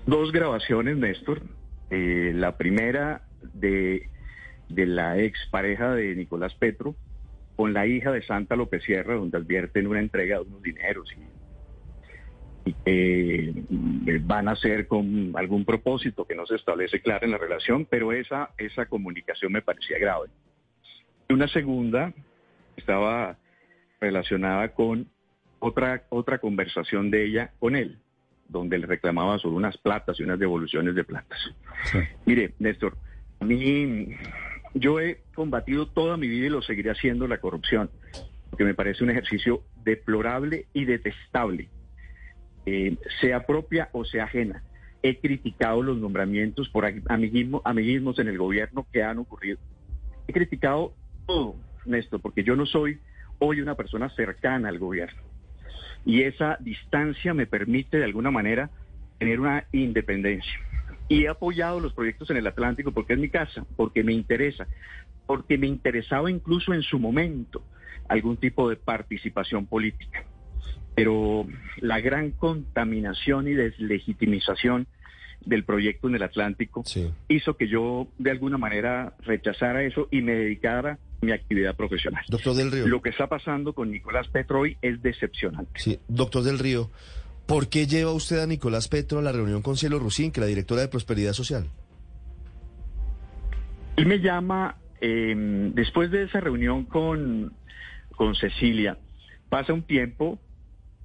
Dos 0.05 0.31
grabaciones, 0.31 0.97
Néstor. 0.97 1.41
Eh, 1.89 2.31
la 2.35 2.57
primera 2.57 3.21
de, 3.53 4.09
de 4.69 4.85
la 4.85 5.17
ex 5.17 5.39
pareja 5.49 5.93
de 5.93 6.15
Nicolás 6.15 6.53
Petro 6.55 6.95
con 7.55 7.73
la 7.73 7.87
hija 7.87 8.11
de 8.11 8.21
Santa 8.21 8.55
López 8.55 8.83
Sierra, 8.83 9.15
donde 9.15 9.37
advierten 9.37 9.87
una 9.87 9.99
entrega 9.99 10.37
de 10.37 10.43
unos 10.43 10.61
dineros 10.61 11.09
y, 11.13 11.36
eh, 12.85 13.53
van 14.21 14.47
a 14.47 14.55
ser 14.55 14.87
con 14.87 15.33
algún 15.35 15.65
propósito 15.65 16.25
que 16.25 16.35
no 16.35 16.45
se 16.45 16.55
establece 16.55 17.01
claro 17.01 17.25
en 17.25 17.31
la 17.31 17.37
relación, 17.37 17.85
pero 17.85 18.11
esa, 18.11 18.51
esa 18.57 18.85
comunicación 18.85 19.51
me 19.51 19.61
parecía 19.61 19.97
grave. 19.99 20.29
Una 21.29 21.47
segunda 21.47 22.13
estaba 22.75 23.37
relacionada 23.99 24.73
con 24.73 25.07
otra, 25.59 26.03
otra 26.09 26.37
conversación 26.39 27.11
de 27.11 27.25
ella 27.25 27.51
con 27.59 27.75
él 27.75 27.99
donde 28.49 28.77
le 28.77 28.87
reclamaba 28.87 29.37
sobre 29.39 29.57
unas 29.57 29.77
platas 29.77 30.19
y 30.19 30.23
unas 30.23 30.39
devoluciones 30.39 30.95
de 30.95 31.03
platas. 31.03 31.39
Mire, 32.25 32.53
Néstor, 32.59 32.97
a 33.39 33.45
mí 33.45 34.15
yo 34.73 34.99
he 34.99 35.21
combatido 35.35 35.87
toda 35.87 36.17
mi 36.17 36.27
vida 36.27 36.47
y 36.47 36.49
lo 36.49 36.61
seguiré 36.61 36.91
haciendo 36.91 37.27
la 37.27 37.39
corrupción, 37.39 37.89
porque 38.49 38.63
me 38.63 38.73
parece 38.73 39.03
un 39.03 39.09
ejercicio 39.09 39.63
deplorable 39.83 40.65
y 40.73 40.85
detestable, 40.85 41.69
eh, 42.67 42.97
sea 43.21 43.45
propia 43.45 43.89
o 43.93 44.03
sea 44.03 44.25
ajena. 44.25 44.61
He 45.01 45.19
criticado 45.19 45.81
los 45.81 45.97
nombramientos 45.97 46.67
por 46.69 46.85
amiguismo, 47.07 47.61
amiguismos 47.63 48.19
en 48.19 48.27
el 48.27 48.37
gobierno 48.37 48.85
que 48.91 49.03
han 49.03 49.19
ocurrido. 49.19 49.57
He 50.27 50.33
criticado 50.33 50.93
todo, 51.25 51.55
Néstor, 51.85 52.19
porque 52.19 52.43
yo 52.43 52.57
no 52.57 52.65
soy 52.65 52.99
hoy 53.39 53.61
una 53.61 53.75
persona 53.75 54.09
cercana 54.09 54.67
al 54.67 54.79
gobierno 54.79 55.21
y 56.05 56.23
esa 56.23 56.57
distancia 56.59 57.33
me 57.33 57.47
permite 57.47 57.97
de 57.97 58.03
alguna 58.03 58.31
manera 58.31 58.69
tener 59.17 59.39
una 59.39 59.65
independencia. 59.71 60.59
Y 61.07 61.23
he 61.23 61.29
apoyado 61.29 61.79
los 61.79 61.93
proyectos 61.93 62.29
en 62.29 62.37
el 62.37 62.47
Atlántico 62.47 62.91
porque 62.91 63.13
es 63.13 63.19
mi 63.19 63.29
casa, 63.29 63.65
porque 63.77 64.03
me 64.03 64.11
interesa, 64.11 64.67
porque 65.25 65.57
me 65.57 65.67
interesaba 65.67 66.29
incluso 66.29 66.73
en 66.73 66.81
su 66.81 66.99
momento 66.99 67.63
algún 68.09 68.35
tipo 68.35 68.69
de 68.69 68.75
participación 68.75 69.65
política. 69.65 70.25
Pero 70.97 71.45
la 71.79 72.01
gran 72.01 72.31
contaminación 72.31 73.47
y 73.47 73.53
deslegitimización 73.53 74.87
del 75.45 75.63
proyecto 75.63 76.07
en 76.07 76.15
el 76.15 76.23
Atlántico 76.23 76.83
hizo 77.27 77.55
que 77.55 77.67
yo 77.67 78.07
de 78.17 78.31
alguna 78.31 78.57
manera 78.57 79.13
rechazara 79.19 79.83
eso 79.83 80.07
y 80.09 80.23
me 80.23 80.33
dedicara 80.33 80.97
mi 81.21 81.33
actividad 81.33 81.75
profesional. 81.75 82.25
Doctor 82.29 82.55
del 82.55 82.71
Río. 82.71 82.87
Lo 82.87 83.03
que 83.03 83.09
está 83.09 83.27
pasando 83.27 83.73
con 83.73 83.91
Nicolás 83.91 84.27
Petro 84.29 84.61
hoy 84.61 84.77
es 84.81 84.99
decepcionante. 85.03 85.79
Sí, 85.79 85.99
doctor 86.07 86.41
del 86.41 86.57
Río, 86.57 86.89
¿por 87.45 87.69
qué 87.69 87.85
lleva 87.85 88.11
usted 88.11 88.39
a 88.39 88.47
Nicolás 88.47 88.87
Petro 88.87 89.19
a 89.19 89.21
la 89.21 89.31
reunión 89.31 89.61
con 89.61 89.77
Cielo 89.77 89.99
Rusín, 89.99 90.31
que 90.31 90.39
es 90.39 90.45
la 90.45 90.49
directora 90.49 90.81
de 90.81 90.87
Prosperidad 90.87 91.33
Social? 91.33 91.67
Él 93.97 94.07
me 94.07 94.17
llama 94.19 94.77
em, 94.99 95.75
después 95.75 96.09
de 96.09 96.23
esa 96.23 96.39
reunión 96.39 96.85
con, 96.85 97.53
con 98.15 98.33
Cecilia. 98.33 98.97
Pasa 99.47 99.73
un 99.73 99.83
tiempo, 99.83 100.39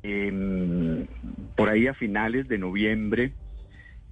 em, 0.02 1.06
por 1.56 1.68
ahí 1.68 1.86
a 1.86 1.94
finales 1.94 2.48
de 2.48 2.58
noviembre, 2.58 3.32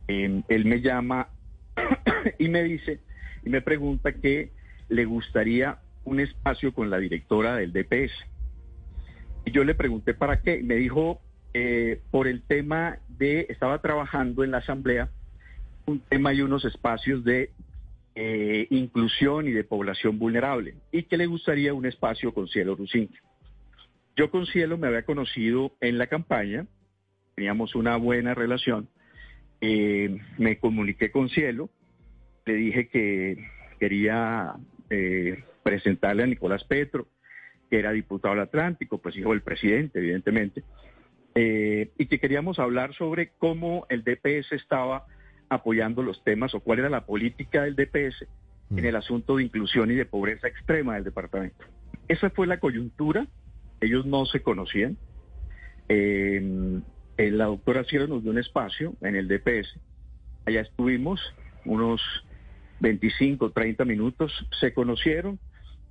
em, 0.09 0.43
él 0.49 0.65
me 0.65 0.81
llama 0.81 1.29
y 2.39 2.49
me 2.49 2.63
dice, 2.63 3.01
y 3.45 3.51
me 3.51 3.63
pregunta 3.63 4.13
que 4.13 4.51
le 4.89 5.05
gustaría 5.05 5.79
un 6.05 6.21
espacio 6.21 6.73
con 6.73 6.91
la 6.91 6.99
directora 6.99 7.57
del 7.57 7.73
DPS. 7.73 8.13
Y 9.45 9.53
yo 9.53 9.65
le 9.65 9.75
pregunté 9.75 10.15
para 10.15 10.43
qué. 10.43 10.63
Me 10.63 10.77
dijo, 10.77 11.21
eh, 11.55 12.01
por 12.11 12.29
el 12.29 12.43
tema 12.43 12.99
de, 13.09 13.47
estaba 13.49 13.81
trabajando 13.81 14.45
en 14.45 14.51
la 14.51 14.59
asamblea, 14.59 15.11
un 15.87 16.01
tema 16.01 16.33
y 16.33 16.43
unos 16.43 16.65
espacios 16.65 17.25
de 17.25 17.51
eh, 18.15 18.67
inclusión 18.71 19.49
y 19.49 19.53
de 19.53 19.65
población 19.65 20.19
vulnerable, 20.19 20.75
y 20.93 21.05
que 21.05 21.17
le 21.17 21.27
gustaría 21.27 21.75
un 21.75 21.87
espacio 21.87 22.35
con 22.35 22.49
Cielo 22.49 22.75
Rusín. 22.77 23.11
Yo 24.17 24.31
con 24.31 24.47
Cielo 24.47 24.79
me 24.79 24.89
había 24.89 25.05
conocido 25.05 25.73
en 25.81 25.99
la 25.99 26.07
campaña, 26.07 26.67
teníamos 27.35 27.75
una 27.75 27.97
buena 27.97 28.35
relación, 28.35 28.89
eh, 29.61 30.19
me 30.39 30.59
comuniqué 30.59 31.11
con 31.11 31.29
Cielo, 31.29 31.71
le 32.47 32.55
dije 32.55 32.89
que 32.89 33.47
quería 33.79 34.55
eh, 34.91 35.45
presentarle 35.63 36.25
a 36.25 36.27
Nicolás 36.27 36.65
Petro, 36.65 37.07
que 37.71 37.79
era 37.79 37.93
diputado 37.93 38.35
del 38.35 38.45
Atlántico, 38.45 38.99
pues 38.99 39.17
hijo 39.17 39.31
del 39.31 39.43
presidente, 39.43 40.01
evidentemente, 40.01 40.65
eh, 41.35 41.91
y 41.97 42.07
que 42.07 42.19
queríamos 42.19 42.59
hablar 42.59 42.95
sobre 42.95 43.31
cómo 43.39 43.87
el 43.89 44.03
DPS 44.03 44.53
estaba 44.53 45.07
apoyando 45.49 46.03
los 46.03 46.23
temas 46.25 46.55
o 46.55 46.61
cuál 46.61 46.81
era 46.81 46.91
la 46.91 47.07
política 47.07 47.63
del 47.63 47.77
DPS 47.77 48.27
en 48.71 48.85
el 48.85 48.97
asunto 48.97 49.37
de 49.37 49.45
inclusión 49.45 49.91
y 49.91 49.95
de 49.95 50.07
pobreza 50.07 50.49
extrema 50.49 50.95
del 50.95 51.05
departamento. 51.05 51.65
Esa 52.09 52.31
fue 52.31 52.47
la 52.47 52.61
coyuntura, 52.61 53.27
ellos 53.81 54.07
no 54.07 54.27
se 54.27 54.43
conocían. 54.43 54.97
Eh, 55.89 56.81
la 57.17 57.47
doctora 57.47 57.85
Sierra 57.85 58.07
nos 58.07 58.23
dio 58.23 58.33
un 58.33 58.39
espacio 58.39 58.95
en 59.03 59.17
el 59.17 59.29
DPS, 59.29 59.79
allá 60.47 60.63
estuvimos 60.63 61.21
unos 61.65 62.01
25, 62.81 63.51
30 63.51 63.85
minutos, 63.85 64.33
se 64.59 64.73
conocieron, 64.73 65.39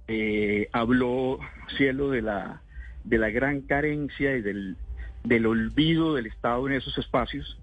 eh, 0.08 0.70
habló 0.72 1.40
Cielo 1.78 2.10
de 2.10 2.24
la, 2.24 2.64
de 3.04 3.18
la 3.20 3.30
gran 3.30 3.62
carencia 3.62 4.36
y 4.36 4.42
del, 4.42 4.76
del 5.24 5.46
olvido 5.46 6.16
del 6.16 6.26
Estado 6.26 6.68
en 6.68 6.74
esos 6.74 6.98
espacios 6.98 7.60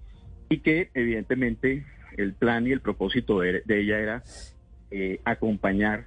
y 0.49 0.59
que 0.59 0.89
evidentemente 0.93 1.85
el 2.15 2.33
plan 2.33 2.65
y 2.67 2.71
el 2.71 2.81
propósito 2.81 3.39
de, 3.41 3.63
ella 3.67 3.99
era 3.99 4.23
eh, 4.91 5.19
acompañar 5.25 6.05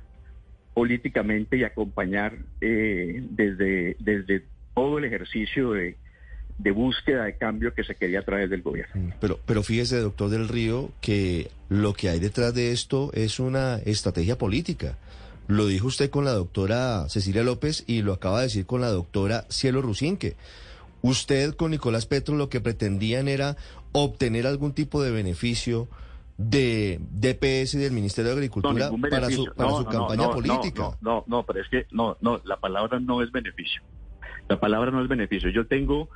políticamente 0.74 1.56
y 1.56 1.64
acompañar 1.64 2.36
eh, 2.60 3.22
desde, 3.30 3.96
desde 3.98 4.44
todo 4.74 4.98
el 4.98 5.04
ejercicio 5.04 5.72
de, 5.72 5.96
de 6.58 6.70
búsqueda 6.70 7.24
de 7.24 7.36
cambio 7.36 7.74
que 7.74 7.84
se 7.84 7.94
quería 7.94 8.20
a 8.20 8.24
través 8.24 8.50
del 8.50 8.62
gobierno. 8.62 8.94
Mm, 8.94 9.12
pero, 9.20 9.40
pero 9.46 9.62
fíjese, 9.62 9.98
doctor 9.98 10.30
del 10.30 10.48
Río, 10.48 10.90
que 11.00 11.50
lo 11.68 11.94
que 11.94 12.08
hay 12.08 12.20
detrás 12.20 12.54
de 12.54 12.72
esto 12.72 13.10
es 13.14 13.40
una 13.40 13.76
estrategia 13.78 14.36
política. 14.36 14.96
Lo 15.48 15.66
dijo 15.66 15.88
usted 15.88 16.10
con 16.10 16.24
la 16.24 16.32
doctora 16.32 17.08
Cecilia 17.08 17.42
López 17.42 17.82
y 17.86 18.02
lo 18.02 18.12
acaba 18.12 18.38
de 18.38 18.44
decir 18.44 18.66
con 18.66 18.80
la 18.80 18.88
doctora 18.88 19.46
Cielo 19.48 19.82
Rusinque. 19.82 20.36
usted 21.02 21.54
con 21.54 21.70
Nicolás 21.70 22.06
Petro 22.06 22.36
lo 22.36 22.48
que 22.50 22.60
pretendían 22.60 23.26
era 23.26 23.56
obtener 23.92 24.46
algún 24.46 24.74
tipo 24.74 25.02
de 25.02 25.10
beneficio 25.10 25.88
de 26.42 26.98
DPS 27.10 27.74
y 27.74 27.78
del 27.78 27.92
Ministerio 27.92 28.30
de 28.30 28.36
Agricultura 28.36 28.90
para 29.10 29.28
su, 29.30 29.44
para 29.54 29.68
No, 29.68 29.76
su 29.76 29.82
no, 29.84 29.90
campaña 29.90 30.26
no, 30.26 30.30
política. 30.30 30.96
No, 31.02 31.22
no, 31.26 31.42
pero 31.44 31.60
es 31.60 31.68
que 31.68 31.86
no, 31.90 32.16
no, 32.22 32.40
la 32.44 32.56
palabra 32.58 32.98
no 32.98 33.22
es 33.22 33.30
beneficio. 33.30 33.82
La 34.48 34.58
palabra 34.58 34.90
no 34.90 35.02
es 35.02 35.08
beneficio. 35.08 35.50
Yo 35.50 35.66
tengo 35.66 36.08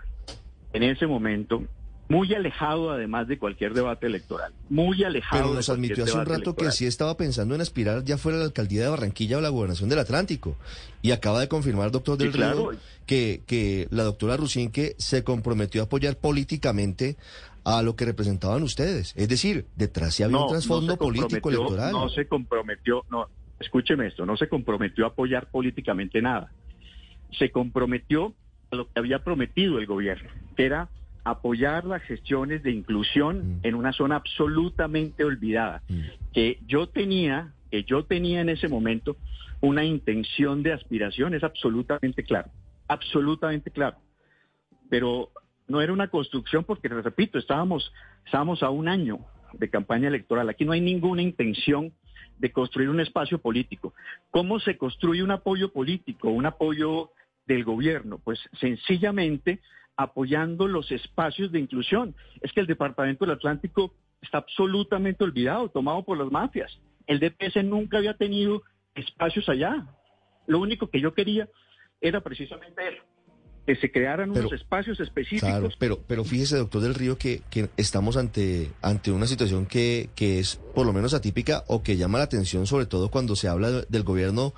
en 0.72 0.82
ese 0.82 1.06
momento 1.06 1.62
muy 2.08 2.32
alejado 2.34 2.90
además 2.90 3.28
de 3.28 3.38
cualquier 3.38 3.74
debate 3.74 4.06
electoral, 4.06 4.52
muy 4.70 5.04
alejado. 5.04 5.42
Pero 5.42 5.54
nos 5.54 5.68
admitió 5.68 6.04
hace 6.04 6.16
un 6.16 6.26
rato 6.26 6.56
que 6.56 6.70
sí 6.70 6.86
estaba 6.86 7.16
pensando 7.18 7.54
en 7.54 7.60
aspirar 7.60 8.02
ya 8.04 8.16
fuera 8.16 8.36
a 8.38 8.40
la 8.40 8.46
alcaldía 8.46 8.82
de 8.82 8.88
Barranquilla 8.88 9.38
o 9.38 9.40
la 9.42 9.50
gobernación 9.50 9.90
del 9.90 9.98
Atlántico. 9.98 10.56
Y 11.02 11.10
acaba 11.12 11.40
de 11.40 11.48
confirmar, 11.48 11.90
doctor 11.90 12.16
Sí, 12.16 12.24
Del 12.24 12.32
Río, 12.32 12.42
claro. 12.42 12.70
que, 13.04 13.42
que 13.46 13.88
la 13.90 14.04
doctora 14.04 14.38
Rusinque 14.38 14.94
se 14.98 15.22
comprometió 15.22 15.82
a 15.82 15.84
apoyar 15.84 16.16
políticamente 16.16 17.16
a 17.64 17.82
lo 17.82 17.96
que 17.96 18.04
representaban 18.04 18.62
ustedes. 18.62 19.14
Es 19.16 19.28
decir, 19.28 19.66
detrás 19.76 20.14
sí 20.14 20.22
había 20.22 20.38
un 20.38 20.48
trasfondo 20.48 20.92
se 20.92 20.98
político 20.98 21.48
electoral. 21.48 21.92
No 21.92 22.08
se 22.08 22.26
comprometió, 22.26 23.04
no, 23.10 23.28
escúcheme 23.58 24.06
esto, 24.06 24.26
no 24.26 24.36
se 24.36 24.48
comprometió 24.48 25.04
a 25.04 25.08
apoyar 25.08 25.50
políticamente 25.50 26.20
nada. 26.20 26.52
Se 27.38 27.50
comprometió 27.50 28.34
a 28.70 28.76
lo 28.76 28.86
que 28.86 28.98
había 28.98 29.24
prometido 29.24 29.78
el 29.78 29.86
gobierno, 29.86 30.30
que 30.56 30.66
era 30.66 30.88
apoyar 31.24 31.84
las 31.86 32.02
gestiones 32.02 32.62
de 32.62 32.70
inclusión 32.70 33.56
Mm. 33.56 33.60
en 33.62 33.74
una 33.74 33.92
zona 33.92 34.16
absolutamente 34.16 35.24
olvidada. 35.24 35.82
Mm. 35.88 36.00
Que 36.34 36.58
yo 36.66 36.88
tenía, 36.88 37.52
que 37.70 37.84
yo 37.84 38.04
tenía 38.04 38.42
en 38.42 38.50
ese 38.50 38.68
momento 38.68 39.16
una 39.62 39.84
intención 39.84 40.62
de 40.62 40.74
aspiración, 40.74 41.32
es 41.34 41.42
absolutamente 41.42 42.22
claro, 42.24 42.50
absolutamente 42.88 43.70
claro 43.70 43.96
pero 44.94 45.30
no 45.66 45.80
era 45.80 45.92
una 45.92 46.08
construcción 46.08 46.64
porque, 46.64 46.88
repito, 46.88 47.38
estábamos, 47.38 47.92
estábamos 48.24 48.62
a 48.62 48.70
un 48.70 48.88
año 48.88 49.20
de 49.52 49.70
campaña 49.70 50.08
electoral. 50.08 50.48
Aquí 50.48 50.64
no 50.64 50.72
hay 50.72 50.80
ninguna 50.80 51.22
intención 51.22 51.92
de 52.38 52.52
construir 52.52 52.88
un 52.88 53.00
espacio 53.00 53.38
político. 53.38 53.94
¿Cómo 54.30 54.60
se 54.60 54.76
construye 54.76 55.22
un 55.22 55.30
apoyo 55.30 55.72
político, 55.72 56.28
un 56.28 56.46
apoyo 56.46 57.10
del 57.46 57.64
gobierno? 57.64 58.18
Pues 58.18 58.40
sencillamente 58.60 59.60
apoyando 59.96 60.66
los 60.66 60.90
espacios 60.90 61.52
de 61.52 61.60
inclusión. 61.60 62.14
Es 62.40 62.52
que 62.52 62.60
el 62.60 62.66
Departamento 62.66 63.24
del 63.24 63.36
Atlántico 63.36 63.94
está 64.20 64.38
absolutamente 64.38 65.22
olvidado, 65.22 65.68
tomado 65.68 66.02
por 66.02 66.18
las 66.18 66.30
mafias. 66.30 66.80
El 67.06 67.20
DPS 67.20 67.62
nunca 67.64 67.98
había 67.98 68.14
tenido 68.14 68.62
espacios 68.94 69.48
allá. 69.48 69.86
Lo 70.46 70.58
único 70.58 70.88
que 70.88 71.00
yo 71.00 71.14
quería 71.14 71.48
era 72.00 72.20
precisamente 72.20 72.88
eso, 72.88 73.02
que 73.66 73.76
se 73.76 73.90
crearan 73.90 74.30
unos 74.30 74.52
espacios 74.52 75.00
específicos. 75.00 75.48
Claro, 75.48 75.68
pero, 75.78 76.00
pero 76.06 76.24
fíjese, 76.24 76.56
doctor 76.56 76.82
del 76.82 76.94
Río, 76.94 77.16
que, 77.16 77.42
que 77.50 77.70
estamos 77.76 78.16
ante, 78.16 78.70
ante 78.82 79.10
una 79.10 79.26
situación 79.26 79.66
que, 79.66 80.10
que 80.14 80.38
es 80.38 80.56
por 80.74 80.86
lo 80.86 80.92
menos 80.92 81.14
atípica 81.14 81.64
o 81.66 81.82
que 81.82 81.96
llama 81.96 82.18
la 82.18 82.24
atención, 82.24 82.66
sobre 82.66 82.86
todo 82.86 83.10
cuando 83.10 83.36
se 83.36 83.48
habla 83.48 83.70
del 83.70 84.02
gobierno 84.02 84.54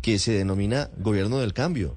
que 0.00 0.18
se 0.18 0.32
denomina 0.32 0.90
gobierno 0.96 1.38
del 1.38 1.52
cambio. 1.52 1.96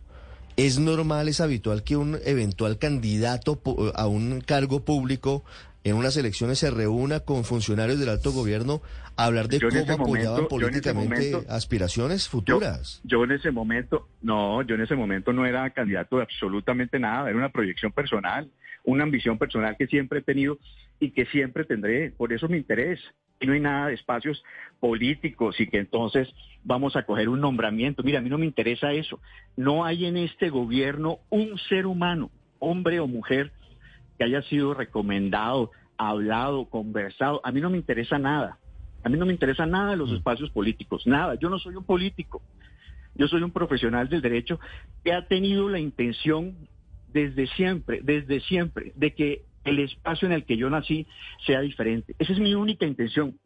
¿Es 0.58 0.80
normal, 0.80 1.30
es 1.30 1.40
habitual 1.40 1.84
que 1.84 1.96
un 1.96 2.20
eventual 2.26 2.78
candidato 2.78 3.62
a 3.96 4.08
un 4.08 4.42
cargo 4.42 4.84
público 4.84 5.44
en 5.84 5.96
unas 5.96 6.16
elecciones 6.18 6.60
se 6.60 6.70
reúna 6.72 7.22
con 7.22 7.44
funcionarios 7.44 8.00
del 8.00 8.10
alto 8.10 8.32
gobierno 8.32 8.82
a 9.18 9.26
hablar 9.26 9.48
de 9.48 9.60
cómo 9.60 9.80
apoyaban 9.94 10.32
momento- 10.44 10.48
políticamente 10.48 11.32
momento- 11.32 11.52
aspiraciones 11.52 12.26
Yo, 12.26 12.30
futuras? 12.32 13.02
yo 13.04 13.24
en 13.24 13.32
ese 13.32 13.52
momento, 13.52 14.08
no, 14.22 14.62
yo 14.62 14.76
en 14.76 14.82
ese 14.82 14.96
momento 14.96 15.34
no 15.34 15.46
era 15.46 15.70
candidato 15.72 16.18
de 16.18 16.24
absolutamente 16.24 17.00
nada, 17.00 17.28
era 17.30 17.38
una 17.38 17.50
proyección 17.50 17.92
personal, 17.92 18.50
una 18.84 19.04
ambición 19.04 19.38
personal 19.38 19.76
que 19.78 19.88
siempre 19.88 20.20
he 20.20 20.24
tenido 20.24 20.58
y 21.00 21.12
que 21.12 21.26
siempre 21.26 21.66
tendré, 21.66 22.12
por 22.12 22.32
eso 22.32 22.48
mi 22.48 22.58
interés. 22.58 23.00
Y 23.40 23.48
no 23.48 23.54
hay 23.54 23.60
nada 23.60 23.88
de 23.88 23.96
espacios 23.96 24.44
políticos 24.80 25.60
y 25.60 25.66
que 25.68 25.80
entonces 25.80 26.28
vamos 26.64 26.96
a 26.96 27.04
coger 27.08 27.28
un 27.28 27.42
nombramiento. 27.42 28.04
Mira, 28.04 28.20
a 28.20 28.22
mí 28.22 28.30
no 28.30 28.38
me 28.38 28.46
interesa 28.46 28.92
eso. 28.94 29.20
No 29.58 29.84
hay 29.84 30.06
en 30.06 30.16
este 30.18 30.50
gobierno 30.52 31.18
un 31.32 31.58
ser 31.70 31.88
humano, 31.88 32.30
hombre 32.60 33.00
o 33.00 33.08
mujer, 33.08 33.52
que 34.20 34.26
haya 34.26 34.44
sido 34.44 34.76
recomendado, 34.76 35.72
hablado, 36.10 36.66
conversado. 36.66 37.42
A 37.44 37.52
mí 37.52 37.62
no 37.62 37.70
me 37.70 37.78
interesa 37.78 38.18
nada. 38.18 38.58
A 39.04 39.10
mí 39.10 39.18
no 39.18 39.26
me 39.26 39.34
interesa 39.34 39.66
nada 39.66 39.96
los 39.96 40.12
espacios 40.12 40.50
políticos, 40.52 41.04
nada. 41.06 41.36
Yo 41.36 41.50
no 41.50 41.60
soy 41.60 41.76
un 41.76 41.84
político. 41.84 42.42
Yo 43.16 43.28
soy 43.28 43.42
un 43.42 43.52
profesional 43.52 44.10
del 44.10 44.22
derecho 44.22 44.60
que 45.04 45.14
ha 45.14 45.28
tenido 45.28 45.70
la 45.70 45.80
intención 45.80 46.56
desde 47.12 47.48
siempre, 47.48 48.00
desde 48.04 48.40
siempre, 48.42 48.94
de 48.96 49.14
que 49.14 49.42
el 49.64 49.80
espacio 49.80 50.28
en 50.28 50.34
el 50.34 50.46
que 50.46 50.58
yo 50.58 50.70
nací 50.70 51.08
sea 51.46 51.62
diferente. 51.62 52.16
Esa 52.20 52.34
es 52.34 52.40
mi 52.40 52.56
única 52.56 52.86
intención, 52.86 53.38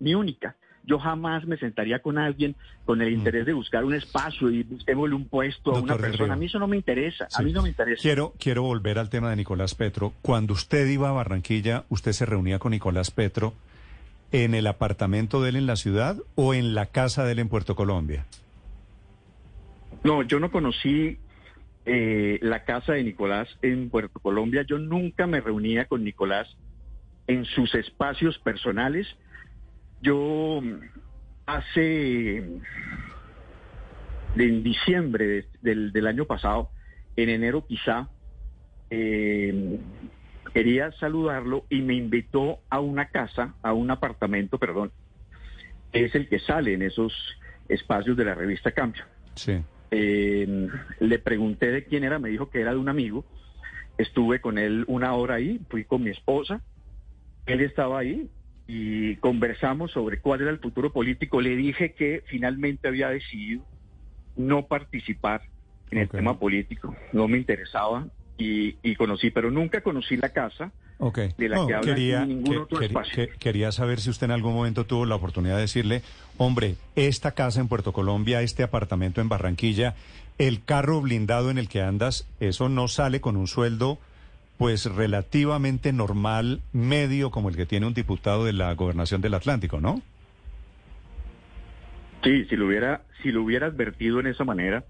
mi 0.00 0.14
única. 0.14 0.56
Yo 0.84 0.98
jamás 0.98 1.46
me 1.46 1.56
sentaría 1.56 2.00
con 2.00 2.18
alguien 2.18 2.56
con 2.84 3.00
el 3.02 3.12
interés 3.12 3.46
de 3.46 3.52
buscar 3.52 3.84
un 3.84 3.94
espacio 3.94 4.50
y 4.50 4.64
busquémosle 4.64 5.14
un 5.14 5.28
puesto 5.28 5.74
a 5.74 5.80
una 5.80 5.96
persona. 5.96 6.34
A 6.34 6.36
mí 6.36 6.46
eso 6.46 6.58
no 6.58 6.66
me 6.66 6.76
interesa, 6.76 7.28
a 7.32 7.42
mí 7.42 7.52
no 7.52 7.62
me 7.62 7.68
interesa. 7.68 8.02
Quiero, 8.02 8.34
quiero 8.38 8.62
volver 8.62 8.98
al 8.98 9.08
tema 9.08 9.30
de 9.30 9.36
Nicolás 9.36 9.74
Petro. 9.74 10.12
Cuando 10.22 10.54
usted 10.54 10.88
iba 10.88 11.08
a 11.08 11.12
Barranquilla, 11.12 11.84
¿usted 11.88 12.12
se 12.12 12.26
reunía 12.26 12.58
con 12.58 12.72
Nicolás 12.72 13.10
Petro 13.10 13.54
en 14.32 14.54
el 14.54 14.66
apartamento 14.66 15.42
de 15.42 15.50
él 15.50 15.56
en 15.56 15.66
la 15.66 15.76
ciudad 15.76 16.16
o 16.34 16.54
en 16.54 16.74
la 16.74 16.86
casa 16.86 17.24
de 17.24 17.32
él 17.32 17.38
en 17.38 17.48
Puerto 17.48 17.76
Colombia? 17.76 18.24
No, 20.04 20.22
yo 20.22 20.40
no 20.40 20.50
conocí 20.50 21.18
eh, 21.84 22.38
la 22.42 22.64
casa 22.64 22.94
de 22.94 23.04
Nicolás 23.04 23.48
en 23.62 23.90
Puerto 23.90 24.18
Colombia. 24.20 24.64
Yo 24.66 24.78
nunca 24.78 25.26
me 25.26 25.40
reunía 25.40 25.86
con 25.86 26.02
Nicolás 26.04 26.48
en 27.26 27.44
sus 27.44 27.74
espacios 27.74 28.38
personales. 28.38 29.06
Yo 30.02 30.60
hace, 31.46 32.36
en 34.36 34.62
diciembre 34.62 35.26
de- 35.26 35.46
del, 35.60 35.92
del 35.92 36.06
año 36.06 36.24
pasado, 36.24 36.70
en 37.16 37.28
enero 37.28 37.64
quizá, 37.66 38.08
eh, 38.90 39.78
quería 40.52 40.90
saludarlo 40.92 41.66
y 41.70 41.80
me 41.82 41.94
invitó 41.94 42.58
a 42.68 42.80
una 42.80 43.06
casa, 43.06 43.54
a 43.62 43.72
un 43.72 43.90
apartamento, 43.90 44.58
perdón, 44.58 44.92
que 45.92 46.04
es 46.06 46.14
el 46.14 46.28
que 46.28 46.40
sale 46.40 46.74
en 46.74 46.82
esos 46.82 47.12
espacios 47.68 48.16
de 48.16 48.24
la 48.24 48.34
revista 48.34 48.72
Cambio. 48.72 49.04
Sí. 49.36 49.62
Eh, 49.92 50.68
le 51.00 51.18
pregunté 51.20 51.70
de 51.70 51.84
quién 51.84 52.02
era, 52.04 52.18
me 52.18 52.30
dijo 52.30 52.50
que 52.50 52.60
era 52.60 52.72
de 52.72 52.78
un 52.78 52.88
amigo. 52.88 53.24
Estuve 53.98 54.40
con 54.40 54.58
él 54.58 54.84
una 54.88 55.14
hora 55.14 55.34
ahí, 55.36 55.60
fui 55.70 55.84
con 55.84 56.02
mi 56.02 56.10
esposa. 56.10 56.60
Él 57.46 57.60
estaba 57.60 57.98
ahí 58.00 58.28
y 58.66 59.16
conversamos 59.16 59.90
sobre 59.92 60.20
cuál 60.20 60.42
era 60.42 60.50
el 60.50 60.58
futuro 60.58 60.92
político. 60.92 61.40
Le 61.40 61.56
dije 61.56 61.92
que 61.92 62.22
finalmente 62.26 62.88
había 62.88 63.08
decidido 63.08 63.64
no 64.36 64.66
participar 64.66 65.42
en 65.90 65.98
el 65.98 66.08
tema 66.08 66.38
político. 66.38 66.94
No 67.12 67.28
me 67.28 67.38
interesaba 67.38 68.06
y, 68.38 68.76
y 68.82 68.94
conocí, 68.96 69.30
pero 69.30 69.50
nunca 69.50 69.80
conocí 69.82 70.16
la 70.16 70.30
casa. 70.30 70.72
Ok. 71.04 71.18
de 71.36 71.48
la 71.48 71.66
que 71.66 71.74
habla 71.74 71.80
quería, 71.94 72.22
en 72.22 72.28
ningún 72.28 72.58
otro 72.58 72.78
quer- 72.78 72.84
espacio. 72.84 73.26
que- 73.26 73.32
quería 73.36 73.72
saber 73.72 74.00
si 74.00 74.08
usted 74.08 74.26
en 74.26 74.30
algún 74.30 74.54
momento 74.54 74.86
tuvo 74.86 75.04
la 75.04 75.16
oportunidad 75.16 75.56
de 75.56 75.62
decirle, 75.62 76.02
hombre, 76.38 76.76
esta 76.94 77.32
casa 77.32 77.60
en 77.60 77.66
Puerto 77.66 77.92
Colombia, 77.92 78.40
este 78.40 78.62
apartamento 78.62 79.20
en 79.20 79.28
Barranquilla, 79.28 79.96
el 80.38 80.62
carro 80.64 81.00
blindado 81.00 81.50
en 81.50 81.58
el 81.58 81.68
que 81.68 81.82
andas, 81.82 82.28
eso 82.38 82.68
no 82.68 82.86
sale 82.86 83.20
con 83.20 83.36
un 83.36 83.48
sueldo 83.48 83.98
pues 84.62 84.84
relativamente 84.84 85.92
normal, 85.92 86.60
medio, 86.72 87.32
como 87.32 87.48
el 87.48 87.56
que 87.56 87.66
tiene 87.66 87.84
un 87.84 87.94
diputado 87.94 88.44
de 88.44 88.52
la 88.52 88.72
gobernación 88.74 89.20
del 89.20 89.34
Atlántico, 89.34 89.80
¿no? 89.80 90.00
Sí, 92.22 92.44
si 92.44 92.54
lo 92.54 92.68
hubiera, 92.68 93.02
si 93.24 93.32
lo 93.32 93.42
hubiera 93.42 93.66
advertido 93.66 94.20
en 94.20 94.28
esa 94.28 94.44
manera, 94.44 94.84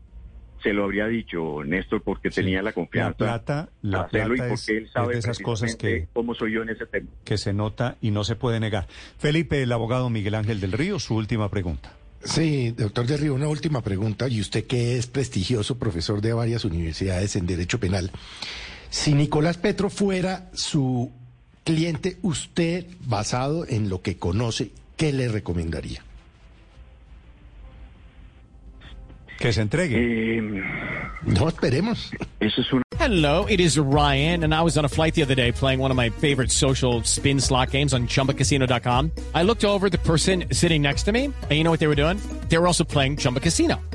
se 0.63 0.75
lo 0.75 0.85
habría 0.85 1.07
dicho 1.07 1.65
Néstor 1.65 2.03
porque 2.03 2.31
Sí. 2.31 2.43
tenía 2.43 2.61
la 2.61 2.75
confianza. 2.75 3.13
La 3.13 3.17
plata, 3.17 3.69
la 3.81 3.91
para 3.97 4.09
hacerlo 4.09 4.35
plata 4.35 4.51
y 4.51 4.53
es, 4.53 4.61
porque 4.61 4.77
él 4.77 4.85
es 4.85 4.91
sabe 4.93 5.13
de 5.15 5.19
esas 5.21 5.39
cosas 5.39 5.75
que, 5.77 6.07
cómo 6.13 6.35
soy 6.35 6.53
yo 6.53 6.61
en 6.61 6.69
ese 6.69 6.85
tema. 6.85 7.09
que 7.25 7.39
se 7.39 7.55
nota 7.55 7.97
y 8.03 8.11
no 8.11 8.25
se 8.25 8.37
puede 8.37 8.61
negar. 8.61 8.87
Felipe, 9.17 9.63
el 9.63 9.73
abogado 9.73 10.11
Miguel 10.11 10.35
Ángel 10.35 10.61
del 10.61 10.73
Río, 10.73 10.99
su 10.99 11.17
última 11.17 11.49
pregunta. 11.49 11.95
Sí, 12.23 12.73
doctor 12.77 13.07
de 13.07 13.17
Río, 13.17 13.35
una 13.35 13.49
última 13.49 13.81
pregunta, 13.81 14.29
y 14.29 14.39
usted 14.39 14.67
que 14.67 14.99
es 14.99 15.07
prestigioso 15.07 15.79
profesor 15.79 16.21
de 16.21 16.35
varias 16.35 16.67
universidades 16.67 17.37
en 17.37 17.47
Derecho 17.47 17.81
Penal. 17.81 18.11
Si 18.93 19.15
Nicolás 19.15 19.57
Petro 19.57 19.89
fuera 19.89 20.51
su 20.53 21.11
cliente, 21.65 22.19
usted, 22.21 22.85
basado 23.07 23.67
en 23.67 23.89
lo 23.89 24.03
que 24.03 24.19
conoce, 24.19 24.71
¿qué 24.99 25.15
le 25.15 25.29
recomendaría? 25.29 26.05
Que 29.39 29.51
se 29.51 29.63
entregue. 29.63 29.97
Eh, 29.97 30.43
No, 31.25 31.49
esperemos. 31.49 32.11
eso 32.39 32.61
es 32.61 32.71
una 32.73 32.83
Hello, 33.01 33.47
it 33.49 33.61
is 33.61 33.79
Ryan, 33.79 34.45
and 34.45 34.55
I 34.55 34.61
was 34.63 34.77
on 34.77 34.85
a 34.85 34.89
flight 34.89 35.15
the 35.15 35.23
other 35.23 35.35
day 35.35 35.53
playing 35.53 35.81
one 35.81 35.91
of 35.91 35.97
my 35.97 36.11
favorite 36.11 36.51
social 36.53 37.03
spin 37.03 37.41
slot 37.41 37.71
games 37.71 37.95
on 37.95 38.07
chumbacasino.com. 38.07 39.11
I 39.35 39.43
looked 39.43 39.65
over 39.65 39.87
at 39.87 39.93
the 39.93 39.99
person 39.99 40.45
sitting 40.53 40.83
next 40.83 41.05
to 41.05 41.13
me, 41.13 41.25
and 41.25 41.53
you 41.53 41.65
know 41.65 41.71
what 41.71 41.81
they 41.81 41.89
were 41.89 41.97
doing? 41.97 42.19
They 42.51 42.59
were 42.59 42.67
also 42.69 42.85
playing 42.85 43.17
Chumba 43.17 43.41
Casino. 43.41 43.81